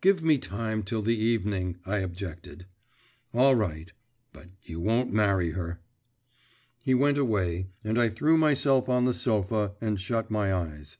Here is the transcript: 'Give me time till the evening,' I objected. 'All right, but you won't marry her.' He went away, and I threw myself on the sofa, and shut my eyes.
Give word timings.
'Give 0.00 0.22
me 0.22 0.38
time 0.38 0.84
till 0.84 1.02
the 1.02 1.18
evening,' 1.18 1.78
I 1.84 1.96
objected. 1.98 2.66
'All 3.32 3.56
right, 3.56 3.92
but 4.32 4.46
you 4.62 4.78
won't 4.78 5.12
marry 5.12 5.50
her.' 5.50 5.80
He 6.80 6.94
went 6.94 7.18
away, 7.18 7.66
and 7.82 7.98
I 8.00 8.08
threw 8.08 8.38
myself 8.38 8.88
on 8.88 9.04
the 9.04 9.12
sofa, 9.12 9.72
and 9.80 9.98
shut 9.98 10.30
my 10.30 10.54
eyes. 10.54 10.98